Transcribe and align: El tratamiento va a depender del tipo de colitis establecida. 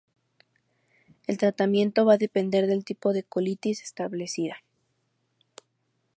El 1.27 1.37
tratamiento 1.37 2.05
va 2.07 2.13
a 2.13 2.17
depender 2.17 2.65
del 2.65 2.83
tipo 2.83 3.13
de 3.13 3.21
colitis 3.21 3.83
establecida. 3.83 4.63